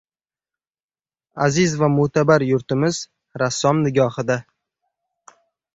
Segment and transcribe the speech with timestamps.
[1.47, 3.03] Aziz va mo‘’tabar yurtimiz
[3.43, 4.41] rassom nigohida